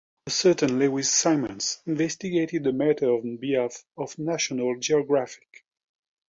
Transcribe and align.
A 0.25 0.31
certain 0.31 0.79
Lewis 0.79 1.11
Simons 1.11 1.77
investigated 1.85 2.63
the 2.63 2.73
matter 2.73 3.05
on 3.05 3.37
behalf 3.37 3.85
of 3.95 4.17
National 4.17 4.75
Geographic. 4.79 5.63